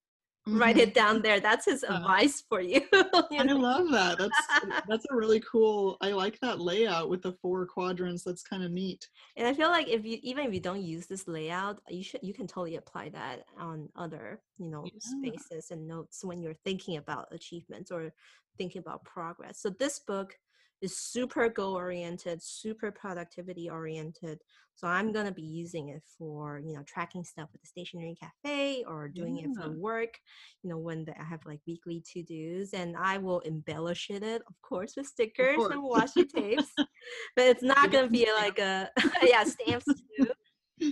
[0.53, 0.81] write Mhm.
[0.81, 1.41] it down there.
[1.41, 1.97] That's his Yeah.
[1.97, 2.81] advice for you.
[2.93, 2.93] you
[3.41, 4.19] I love that.
[4.19, 4.39] That's
[4.89, 5.97] that's a really cool.
[6.01, 8.25] I like that layout with the four quadrants.
[8.25, 9.09] That's kind of neat.
[9.37, 12.21] And I feel like if you even if you don't use this layout, you should
[12.23, 14.99] you can totally apply that on other you know Yeah.
[15.01, 18.13] spaces and notes when you're thinking about achievements or
[18.57, 19.61] thinking about progress.
[19.61, 20.35] So this book
[20.81, 24.41] is super goal oriented, super productivity oriented.
[24.75, 28.85] So I'm gonna be using it for you know tracking stuff at the stationery cafe
[28.87, 30.21] or doing it for work.
[30.63, 34.23] You know when the, I have like weekly to dos, and I will embellish it,
[34.23, 36.71] of course, with stickers and washi tapes.
[36.77, 38.89] but it's not gonna be like a
[39.25, 40.29] yeah stamps too.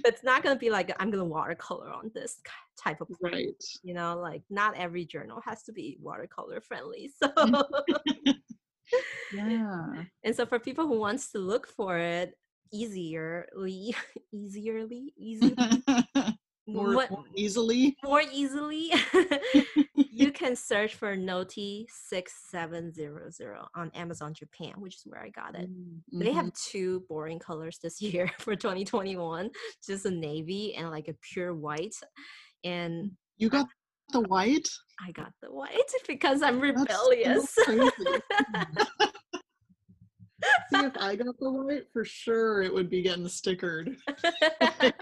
[0.03, 2.41] But it's not gonna be like I'm gonna watercolor on this
[2.83, 3.63] type of Right.
[3.85, 7.13] you know like not every journal has to be watercolor friendly.
[7.23, 7.31] So
[9.33, 10.05] Yeah.
[10.25, 12.35] and so for people who wants to look for it
[12.73, 13.95] easierly
[14.33, 15.55] easierly easily,
[16.67, 17.97] more, what- more easily.
[18.05, 18.93] more easily
[19.95, 25.69] you can search for nolty 6700 on amazon japan which is where i got it
[26.13, 26.35] They Mhm.
[26.35, 29.51] have two boring colors this year for 2021,
[29.87, 31.95] just a navy and like a pure white.
[32.65, 33.67] And You got
[34.13, 34.69] the white.
[35.01, 37.55] I got the white because I'm so rebellious.
[40.71, 43.97] See, if I got the white, for sure it would be getting stickered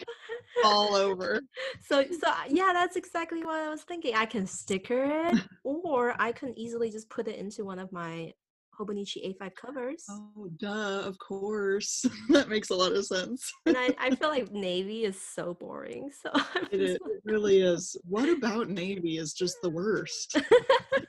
[0.65, 1.41] all over.
[1.83, 4.15] so so yeah, that's exactly what I was thinking.
[4.15, 8.33] I can sticker it or I can easily just put it into one of my
[8.79, 10.05] Hobonichi A5 covers.
[10.11, 12.05] Oh, duh, of course.
[12.31, 13.51] that makes a lot of sense.
[13.67, 16.11] And I, I feel like navy is so boring.
[16.23, 17.97] So I'm It, is, just it really is.
[18.05, 20.41] What about Navy is just the worst?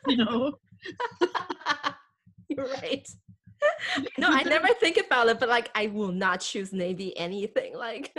[0.07, 0.53] You know?
[2.49, 3.07] You're right.
[4.17, 7.75] no, I never think about it, but like I will not choose navy anything.
[7.75, 8.15] Like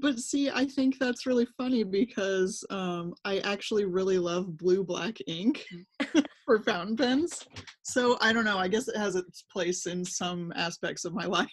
[0.00, 5.18] But see, I think that's really funny because um, I actually really love blue black
[5.26, 5.66] ink
[6.44, 7.46] for fountain pens.
[7.82, 8.58] So I don't know.
[8.58, 11.48] I guess it has its place in some aspects of my life.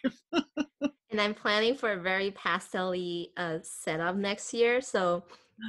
[1.11, 4.81] and I'm planning for a very pastel-y uh, setup next year.
[4.81, 5.23] So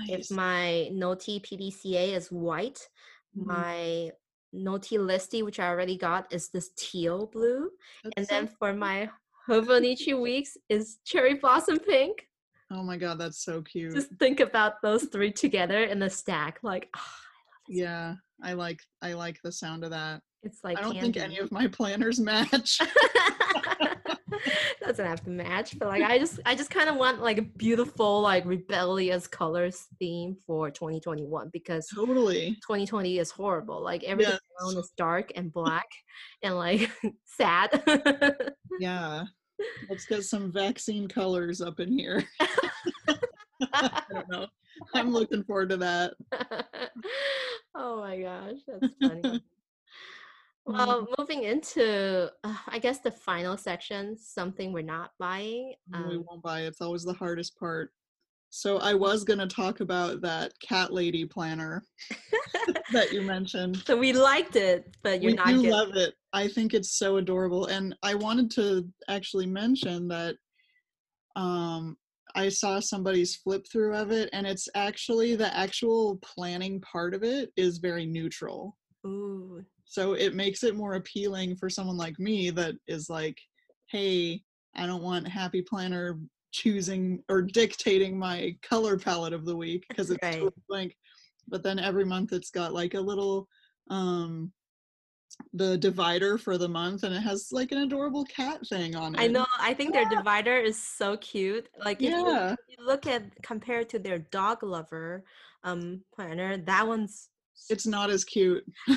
[0.09, 2.89] if my Nolty PDCA is white,
[3.37, 3.47] Mhm.
[3.47, 4.11] my
[4.55, 7.71] Nolty Listy, which I already got, is this teal blue.
[8.03, 9.11] That's And so then for my
[9.49, 12.28] Hobonichi weeks is cherry blossom pink.
[12.71, 13.95] Oh my god, that's so cute.
[13.95, 16.59] Just think about those three together in the stack.
[16.63, 17.15] Like, ah,
[17.69, 20.21] yeah, I like I like the sound of that.
[20.43, 22.79] it's like I don't think any of my planners match.
[24.81, 27.43] doesn't have to match but like i just i just kind of want like a
[27.43, 32.51] beautiful like rebellious colors theme for 2021 because totally.
[32.63, 34.41] 2020 is horrible like everything Yes.
[34.63, 35.87] around is dark and black
[36.43, 36.91] and like
[37.25, 37.83] sad
[38.81, 39.25] Yeah.
[39.89, 42.25] Let's get some vaccine colors up in here.
[43.73, 44.47] I don't know.
[44.95, 46.15] I'm looking forward to that.
[47.75, 49.41] oh my gosh that's funny
[50.67, 56.25] well moving into uh, i guess the final section something we're not buying we um,
[56.29, 56.63] won't buy.
[56.63, 57.93] It's always the hardest part.
[58.51, 61.85] So I was going to talk about that cat lady planner
[62.93, 63.83] that you mentioned.
[63.87, 65.47] So we liked it, but you're we not.
[65.49, 66.15] do getting- love it.
[66.33, 70.37] I think it's so adorable, and I wanted to actually mention that
[71.37, 71.97] um,
[72.35, 77.23] I saw somebody's flip through of it, and it's actually the actual planning part of
[77.23, 78.77] it is very neutral.
[79.07, 79.65] Ooh.
[79.85, 83.39] So it makes it more appealing for someone like me that is like,
[83.91, 84.43] hey,
[84.77, 86.19] I don't want Happy Planner
[86.59, 90.49] choosing or dictating my color palette of the week because it's Right.
[90.69, 90.97] blank.
[91.49, 93.49] But then every month it's got like a little
[93.91, 94.53] um
[95.53, 99.21] the divider for the month and it has like an adorable cat thing on it.
[99.21, 99.47] I know.
[99.59, 101.69] I think their divider is so cute.
[101.85, 102.53] Like if you, Yeah.
[102.53, 105.25] if you look at compared to their dog lover
[105.65, 107.29] um planner, that one's
[107.71, 108.65] It's not as cute.
[108.89, 108.97] yeah,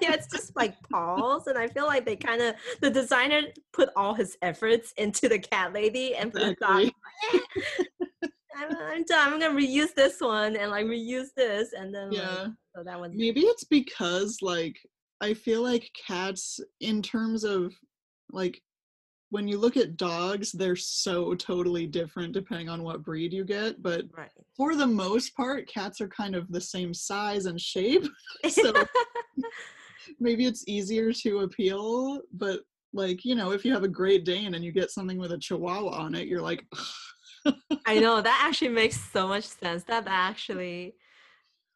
[0.00, 3.90] yeah, it's just like paws, and I feel like they kind of the designer put
[3.96, 6.90] all his efforts into the cat lady, and for the dog,
[7.32, 7.50] Exactly.
[8.56, 9.32] I'm, I'm done.
[9.32, 12.46] I'm gonna reuse this one and like reuse this, and then like, Yeah.
[12.74, 13.10] so that one.
[13.16, 14.76] Maybe it's because like
[15.20, 17.74] I feel like cats in terms of
[18.30, 18.60] like
[19.34, 23.82] when you look at dogs, they're so totally different depending on what breed you get,
[23.82, 24.30] but Right.
[24.56, 28.06] for the most part, cats are kind of the same size and shape.
[28.48, 28.72] So
[30.20, 32.60] maybe it's easier to appeal, but
[32.92, 35.38] like, you know, if you have a Great Dane and you get something with a
[35.38, 36.64] Chihuahua on it, you're like,
[37.86, 39.82] I know that actually makes so much sense.
[39.82, 40.94] That actually,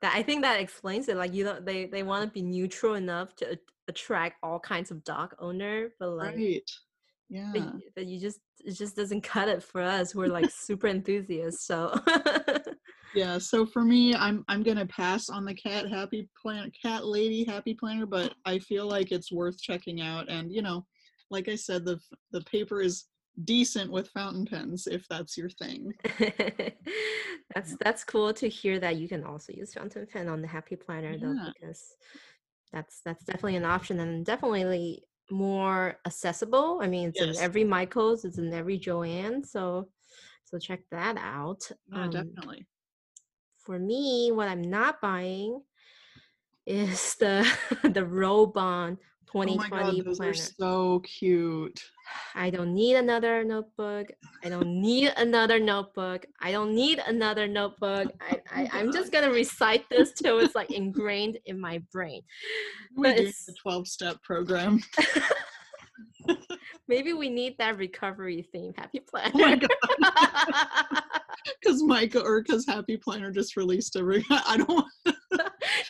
[0.00, 1.16] that I think that explains it.
[1.16, 5.02] Like you know, they they want to be neutral enough to attract all kinds of
[5.02, 6.70] dog owner, but like, right.
[7.30, 7.52] Yeah.
[7.94, 10.14] but, you just it just doesn't cut it for us.
[10.14, 11.98] We're like super enthusiasts, so.
[13.14, 17.42] Yeah, so for me, I'm I'm gonna pass on the cat happy plant cat lady
[17.42, 20.28] happy planner, but I feel like it's worth checking out.
[20.28, 20.86] And you know,
[21.30, 21.98] like I said, the
[22.32, 23.06] the paper is
[23.44, 25.92] decent with fountain pens if that's your thing.
[27.54, 30.76] that's that's cool to hear that you can also use fountain pen on the happy
[30.76, 31.94] planner though because
[32.72, 37.38] that's that's definitely an option and definitely more accessible i mean it's Yes.
[37.38, 39.88] in every michael's it's in every Joann so
[40.44, 42.66] so check that out Yeah, Um, definitely.
[43.64, 45.60] for me what i'm not buying
[46.66, 47.46] is the
[47.82, 48.98] the Rollbahn
[49.34, 51.80] Oh my 2020 god, those planner are so cute.
[52.34, 54.06] I don't need another notebook.
[54.42, 56.24] I don't need another notebook.
[56.40, 58.10] I don't need another notebook.
[58.20, 62.22] I, I I'm just gonna recite this till it's like ingrained in my brain.
[62.96, 64.80] We But it's- the 12 step program.
[66.88, 68.72] Maybe we need that recovery theme.
[68.76, 69.30] Happy planner.
[69.34, 71.02] Oh my god,
[71.60, 74.86] because Micah or because Happy Planner just released a re- I don't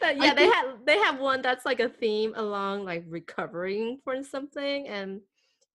[0.02, 4.22] yeah, they think- have they have one that's like a theme along like recovering from
[4.22, 5.20] something and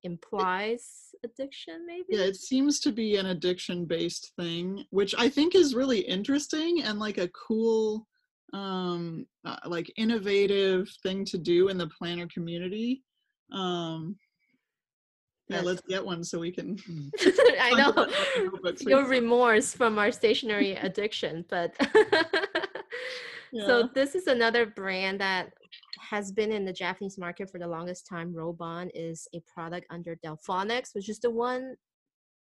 [0.04, 1.86] implies addiction.
[1.86, 2.06] Maybe.
[2.10, 6.82] Yeah, it seems to be an addiction based thing, which I think is really interesting
[6.84, 8.06] and like a cool,
[8.54, 13.04] um, uh, like innovative thing to do in the planner community.
[13.52, 14.18] Um,
[15.50, 15.66] yeah, Yes.
[15.66, 16.78] let's get one so we can.
[17.62, 17.90] I know.
[17.90, 21.76] about other notebooks we- your remorse from our stationary addiction but
[23.54, 23.68] Yeah.
[23.68, 25.54] so this is another brand that
[26.00, 30.16] has been in the japanese market for the longest time Rollbahn is a product under
[30.26, 31.76] delphonics which is the one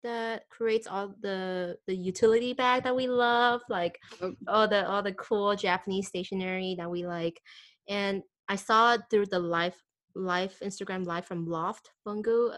[0.04, 4.34] that creates all the the utility bag that we love like Oh.
[4.48, 7.40] all the all the cool japanese stationery that we like
[7.88, 9.74] and i saw it through the live
[10.14, 12.56] live instagram live from loft bungu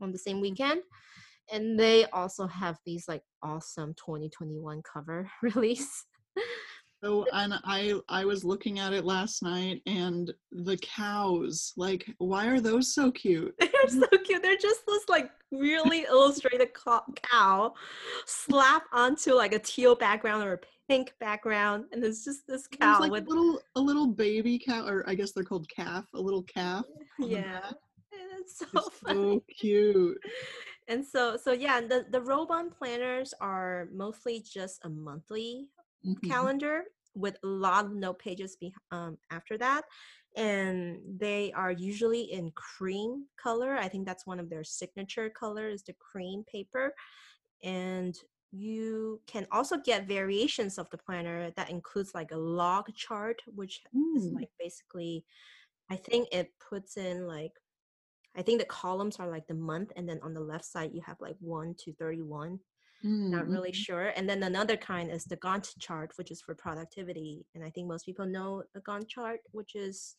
[0.00, 0.82] on the same weekend
[1.52, 6.04] and they also have these like awesome 2021 cover release
[7.02, 12.46] So and I I was looking at it last night and the cows like why
[12.46, 13.54] are those so cute?
[13.58, 17.72] they're so cute they're just this like really illustrated co- cow
[18.26, 20.58] slap onto like a teal background or a
[20.88, 24.58] pink background and it's just this There's cow like with a little a little baby
[24.58, 26.84] cow or I guess they're called calf, a little calf.
[27.18, 27.60] yeah
[28.38, 30.18] it's so It's funny so cute.
[30.88, 35.68] and so so yeah the the Rollbahn planners are mostly just a monthly
[36.04, 36.50] Mhm.
[36.52, 36.84] calendar
[37.14, 39.84] with a lot of note pages be, um, after that
[40.36, 45.82] and they are usually in cream color i think that's one of their signature colors
[45.84, 46.94] the cream paper
[47.62, 48.16] and
[48.52, 53.82] you can also get variations of the planner that includes like a log chart which
[54.14, 54.40] is Mm.
[54.40, 55.24] like basically
[55.90, 57.52] i think it puts in like
[58.36, 61.02] i think the columns are like the month and then on the left side you
[61.02, 62.60] have like 1 to 31
[63.02, 63.74] not Mm, really mhm.
[63.86, 64.06] sure.
[64.16, 67.46] And then another kind is the Gantt chart, which is for productivity.
[67.54, 70.16] And I think most people know the Gantt chart, which is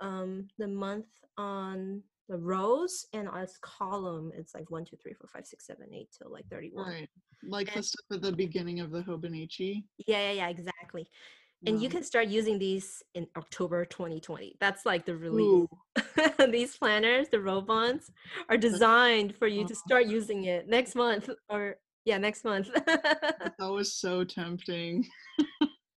[0.00, 1.06] um, the month
[1.36, 5.92] on the rows and as column it's like one two three four five six seven
[5.92, 7.08] eight till like 31 Right.
[7.42, 9.82] Like the And- stuff at the beginning of the Hobonichi.
[10.06, 11.08] yeah yeah yeah exactly
[11.66, 15.66] and you can start using these in october 2020 that's like the release
[16.52, 18.10] these planners the Rollbahns
[18.48, 23.54] are designed for you to start using it next month or yeah next month that's
[23.60, 25.06] always so tempting.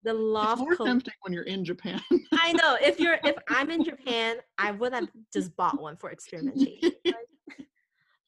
[0.04, 2.00] the It's loft more col- tempting when you're in Japan.
[2.38, 6.10] i know if you're if i'm in japan i would have just bought one for
[6.10, 7.66] experimentation like,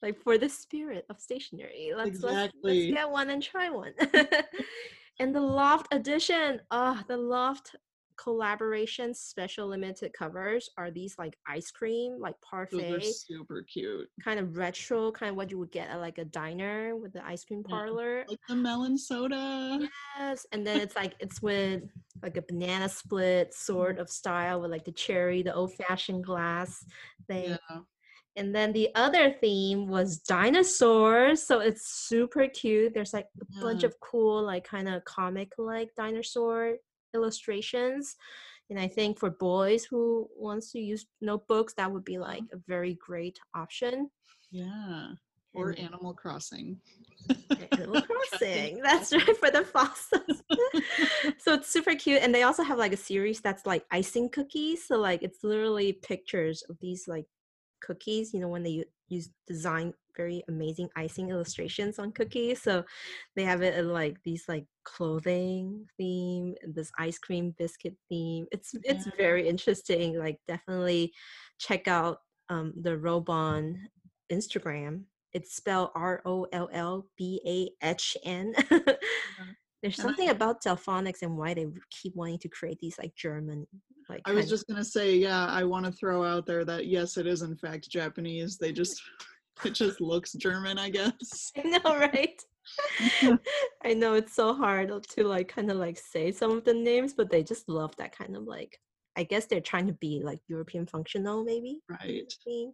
[0.03, 2.61] like for the spirit of stationery let's, let's Exactly.
[2.63, 3.93] let's get one and try one
[5.21, 7.75] and the loft edition Oh, ah, the loft
[8.17, 14.09] collaboration special limited covers are these like ice cream like Those parfait super cute.
[14.23, 17.25] kind of retro kind of what you would get at like a diner with the
[17.27, 17.75] ice cream Yeah.
[17.77, 19.89] parlor Like the melon soda.
[20.19, 21.83] Yes, and then it's like it's with
[22.23, 26.85] like a banana split sort of style with like the cherry, the old fashioned glass
[27.27, 27.51] thing.
[27.71, 27.81] Yeah.
[28.37, 32.93] And then the other theme was dinosaurs, so it's super cute.
[32.93, 36.75] There's like a bunch of cool like kind of comic like dinosaur
[37.15, 38.17] illustrations.
[38.71, 42.57] And I think for boys who wants to use notebooks, that would be like mm-hmm.
[42.57, 44.11] a very great option.
[44.51, 45.09] Yeah.
[45.53, 46.81] Or And- Animal Crossing.
[47.73, 48.81] Animal Crossing.
[48.83, 50.43] That's right for the fossils.
[51.39, 54.87] so it's super cute, and they also have like a series that's like icing cookies.
[54.87, 57.27] So like it's literally pictures of these like
[57.81, 58.35] cookies.
[58.35, 62.63] You know when they use design very amazing icing illustrations on cookies.
[62.63, 62.85] So
[63.37, 68.47] they have it in like these like clothing theme, this ice cream biscuit theme.
[68.53, 70.19] It's it's very interesting.
[70.19, 71.13] Like definitely
[71.59, 73.77] check out um the Rollbahn
[74.33, 75.05] Instagram.
[75.33, 78.55] It's spelled R O L L B A H N.
[79.83, 83.67] There's something about Delphonics and why they keep wanting to create these like German
[84.09, 87.17] like I was just gonna say, yeah, I want to throw out there that yes,
[87.17, 88.59] it is in fact Japanese.
[88.59, 89.01] They just
[89.65, 91.53] it just looks German, I guess.
[91.57, 92.41] I know, right?
[93.85, 97.15] I know it's so hard to like kind of like say some of the names,
[97.15, 98.79] but they just love that kind of like
[99.17, 101.81] I guess they're trying to be like European functional maybe.
[101.89, 102.33] Right.
[102.47, 102.73] maybe.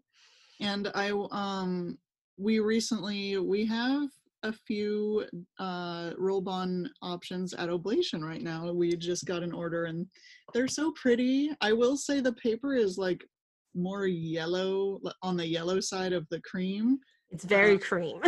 [0.60, 1.98] And I um
[2.38, 4.08] we recently we have
[4.42, 5.26] a few
[5.58, 8.72] uh Rollbahn options at Oblation right now.
[8.72, 10.06] We just got an order and
[10.54, 11.50] they're so pretty.
[11.60, 13.22] I will say the paper is like
[13.74, 16.98] more yellow on the yellow side of the cream,
[17.30, 18.20] It's very Uh, cream.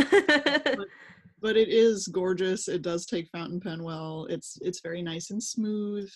[1.41, 2.69] but it is gorgeous.
[2.69, 4.27] It does take fountain pen well.
[4.31, 6.09] It's it's very nice and smooth.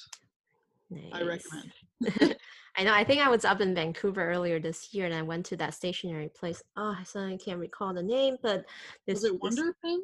[1.12, 1.72] I recommend.
[2.78, 2.92] I know.
[2.92, 5.74] I think I was up in Vancouver earlier this year, and I went to that
[5.74, 6.62] stationery place.
[6.76, 8.64] Oh, I suddenly can't recall the name, but
[9.06, 10.00] this Was it Wonder Pen?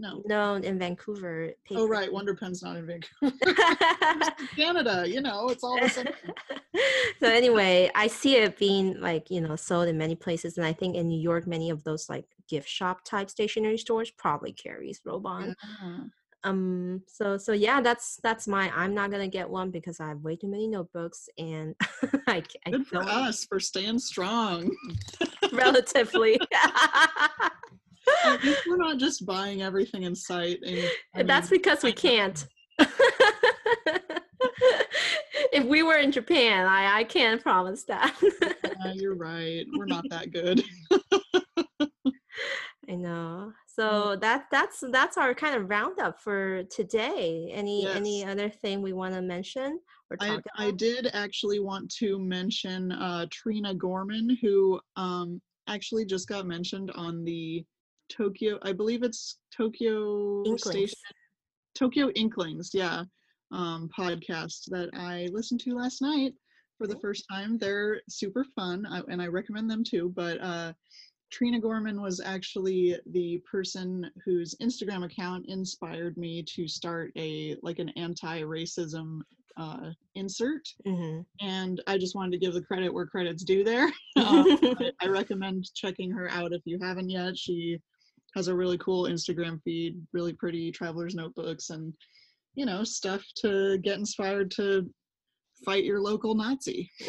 [0.00, 0.22] No.
[0.24, 1.52] No, in Vancouver.
[1.72, 3.36] Oh right, Wonder Pen's not in Vancouver.
[4.56, 6.06] Canada, you know, it's all the same.
[7.20, 10.72] so anyway, I see it being like you know sold in many places, and I
[10.72, 15.02] think in New York, many of those like gift shop type stationery stores probably carries
[15.06, 15.54] Rollbahn.
[16.42, 17.02] Um.
[17.06, 18.72] So so yeah, that's that's my.
[18.74, 21.74] I'm not gonna get one because I have way too many notebooks, and
[22.26, 24.74] I, I Good for us for staying strong.
[25.52, 26.40] relatively.
[28.24, 30.58] At least we're not just buying everything in sight.
[30.64, 30.78] And
[31.14, 32.46] I That's mean, because we can't.
[35.52, 38.14] if we were in Japan, I, I can't promise that.
[38.22, 39.64] yeah, you're right.
[39.76, 40.62] We're not that good.
[42.88, 43.52] I know.
[43.66, 47.50] So that that's that's our kind of roundup for today.
[47.52, 49.78] Any any other thing we want to mention
[50.10, 50.78] or I, talk I about?
[50.78, 57.24] did actually want to mention uh, Trina Gorman, who um, actually just got mentioned on
[57.24, 57.64] the
[58.10, 60.62] Tokyo, I believe it's Tokyo Inklings.
[60.90, 60.98] Station,
[61.74, 63.04] Tokyo Inklings, yeah,
[63.52, 66.34] um, podcast that I listened to last night
[66.78, 67.58] for the first time.
[67.58, 70.12] They're super fun, I, and I recommend them too.
[70.14, 70.72] But uh,
[71.30, 77.78] Trina Gorman was actually the person whose Instagram account inspired me to start a like
[77.78, 79.20] an anti-racism
[79.56, 81.24] uh, insert, Mhm.
[81.40, 83.86] and I just wanted to give the credit where credit's due there.
[84.16, 84.46] Um,
[84.80, 87.36] I, I recommend checking her out if you haven't yet.
[87.36, 87.78] She
[88.34, 91.92] has a really cool Instagram feed, really pretty traveler's notebooks, and
[92.54, 94.90] you know stuff to get inspired to
[95.64, 96.90] fight your local Nazi.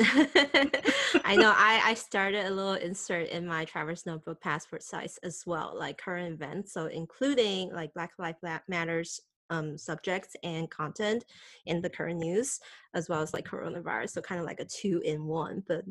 [1.24, 1.54] I know.
[1.56, 5.98] I, I started a little insert in my Traveler's Notebook passport size as well, like
[5.98, 6.74] current events.
[6.74, 9.20] So including like Black Lives Matters
[9.50, 11.26] um, subjects and content
[11.66, 12.60] in the current news,
[12.94, 14.12] as well as like coronavirus.
[14.12, 15.84] So kind of like a two in one, but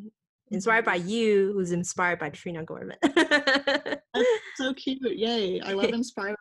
[0.50, 2.96] inspired by you, who's inspired by Trina Gorman.
[4.56, 5.16] So cute!
[5.16, 5.60] Yay!
[5.60, 6.36] I love inspire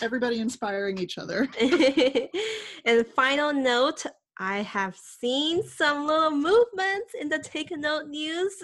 [0.00, 1.48] everybody inspiring each other.
[2.84, 4.04] and final note
[4.38, 8.62] I have seen some little movements in the Take a Note news.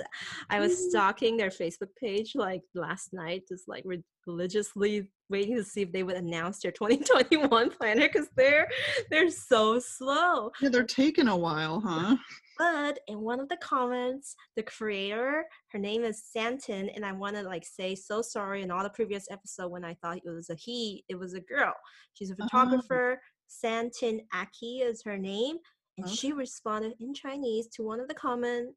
[0.49, 3.85] I was stalking their Facebook page like last night, just like
[4.27, 8.69] religiously waiting to see if they would announce their 2021 planner because they're
[9.11, 10.51] they're so slow.
[10.61, 12.17] Yeah, they're taking a while, huh?
[12.61, 17.35] But in one of the comments, the creator, her name is Santin, and I want
[17.37, 20.51] to like say so sorry in all the previous episode when I thought it was
[20.51, 21.73] a he, it was a girl.
[22.13, 22.49] She's a uh-huh.
[22.51, 23.19] photographer.
[23.19, 23.27] Oh.
[23.47, 25.57] Santin Aki is her name,
[25.97, 26.15] and okay.
[26.15, 28.77] she responded in Chinese to one of the comments,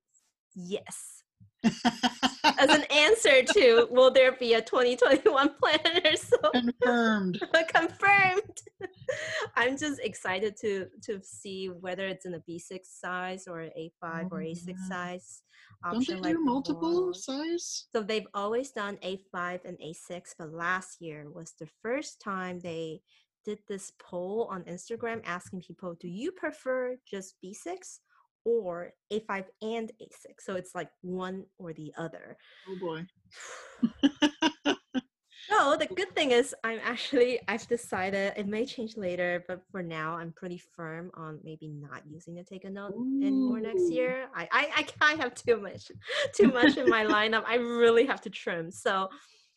[0.56, 1.23] yes.
[1.64, 6.38] As an answer to will there be a 2021 planner so?
[6.51, 7.41] Confirmed.
[7.74, 8.61] Confirmed.
[9.55, 14.28] I'm just excited to to see whether it's in a b6 size or a5 oh,
[14.32, 14.76] or a6 yeah.
[14.89, 15.43] size
[15.84, 17.88] option Don't they do like multiple size?
[17.93, 23.01] So they've always done a5 and a6 but last year was the first time they
[23.45, 27.99] did this poll on Instagram asking people, do you prefer just B6
[28.46, 30.39] or A5 and A6?
[30.39, 32.38] So it's like one or the other.
[32.70, 33.06] Oh boy.
[35.50, 39.84] no, the good thing is I'm actually I've decided it may change later, but for
[39.84, 43.22] now I'm pretty firm on maybe not using the take a note Ooh.
[43.22, 44.28] anymore next year.
[44.36, 45.91] I, I I can't have too much
[46.36, 47.44] too much in my lineup.
[47.48, 48.72] I really have to trim.
[48.72, 49.10] So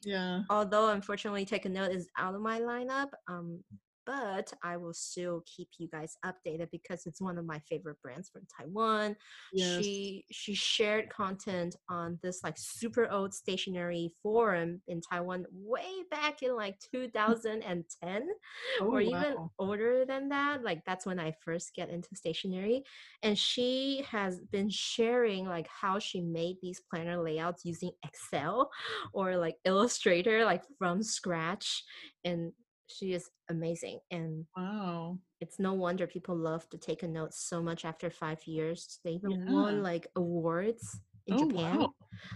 [0.05, 3.63] yeah although unfortunately take a note is out of my lineup um
[4.07, 8.29] but I will still keep you guys updated because it's one of my favorite brands
[8.29, 9.17] from Taiwan.
[9.53, 9.83] Yes.
[9.83, 16.43] She she shared content on this like super old stationery forum in Taiwan way back
[16.43, 18.29] in like 2010
[18.81, 19.51] oh, or even wow.
[19.59, 20.63] older than that.
[20.63, 22.85] Like that's when I first get into stationery
[23.23, 28.71] and she has been sharing like how she made these planner layouts using Excel
[29.13, 31.83] or like Illustrator like from scratch
[32.25, 32.53] and
[32.87, 35.19] she is amazing and wow.
[35.41, 39.01] it's no wonder people love to take a note so much after five years.
[39.05, 39.53] They even yeah.
[39.53, 41.79] won like awards in oh, japan.
[41.79, 41.95] wow.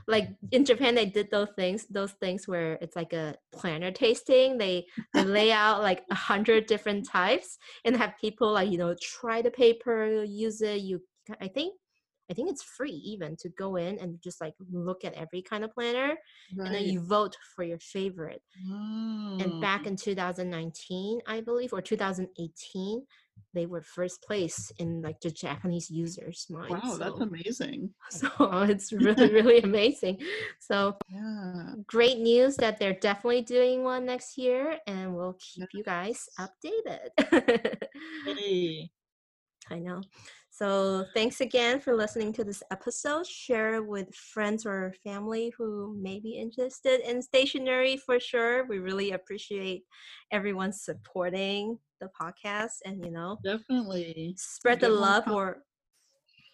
[0.09, 4.59] like in japan they did those things those things where it's like a planner tasting.
[4.59, 8.95] They, they lay out like a hundred different types and have people like you know
[9.01, 10.81] try the paper use it.
[10.81, 11.01] You
[11.41, 11.75] i think
[12.31, 15.65] I think it's free even to go in and just like look at every kind
[15.65, 16.15] of planner
[16.57, 16.67] right.
[16.67, 18.43] and then you vote for your favorite.
[18.65, 19.89] And back mm.
[19.89, 23.03] in 2019, I believe, or 2018,
[23.53, 26.71] they were first place in like the Japanese users' mind.
[26.71, 27.91] Wow, so, that's amazing.
[28.11, 28.29] So
[28.63, 30.19] it's really, really amazing.
[30.61, 31.73] So yeah.
[31.87, 37.09] great news that they're definitely doing one next year and we'll keep you guys updated.
[38.27, 38.91] hey.
[39.71, 40.03] I know.
[40.61, 43.27] So thanks again for listening to this episode.
[43.27, 48.67] Share it with friends or family who may be interested in stationery for sure.
[48.67, 49.85] We really appreciate
[50.31, 55.63] everyone supporting the podcast and you know definitely spread the love or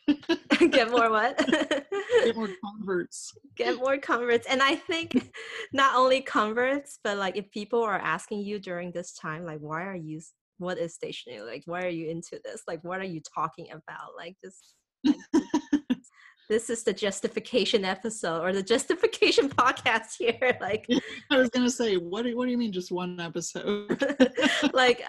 [0.71, 1.37] get more what?
[1.49, 3.37] get more converts.
[3.57, 4.47] Get more converts.
[4.49, 5.33] And I think
[5.73, 9.83] not only converts, but like if people are asking you during this time, like why
[9.83, 10.21] are you
[10.59, 12.63] what is stationery like why are you into this?
[12.67, 14.17] Like what are you talking about?
[14.17, 15.47] Like just like,
[16.49, 20.87] this is the justification episode or the justification podcast here like
[21.31, 24.01] i was gonna say what do, what do you mean just one episode?
[24.73, 25.03] Like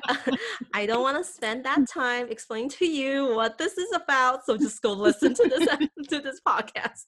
[0.73, 4.57] i don't want to spend that time explaining to you what this is about so
[4.57, 7.05] just go listen to this to this podcast.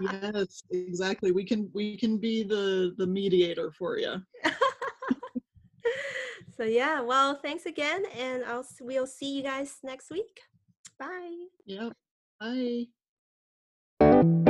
[0.00, 1.32] Yes exactly.
[1.32, 4.22] We can we can be the the mediator for you
[6.58, 10.40] so yeah, well, thanks again, and I'll we'll see you guys next week.
[10.98, 11.46] Bye.
[11.66, 11.92] Yep.
[14.00, 14.44] Bye.